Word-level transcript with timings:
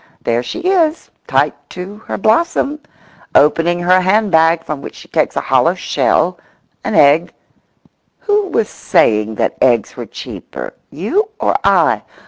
There 0.23 0.41
she 0.41 0.61
is, 0.61 1.11
tight 1.27 1.53
to 1.69 1.97
her 2.07 2.17
blossom; 2.17 2.79
opening 3.35 3.81
her 3.81 4.01
hand 4.01 4.31
bag, 4.31 4.63
from 4.63 4.81
which 4.81 4.95
she 4.95 5.07
takes 5.07 5.35
a 5.35 5.41
hollow 5.41 5.75
shell—an 5.75 6.95
egg—who 6.95 8.47
was 8.47 8.67
saying 8.67 9.35
that 9.35 9.57
eggs 9.61 9.95
were 9.95 10.07
cheaper? 10.07 10.73
You 10.89 11.29
or 11.39 11.55
I? 11.63 12.01